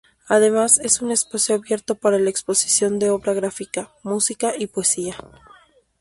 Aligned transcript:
Además 0.27 0.79
es 0.79 1.03
un 1.03 1.11
espacio 1.11 1.53
abierto 1.53 1.93
para 1.93 2.17
la 2.17 2.31
exposición 2.31 2.97
de 2.97 3.11
obra 3.11 3.35
gráfica, 3.35 3.91
música 4.01 4.51
y 4.57 4.65
poesía. 4.65 5.15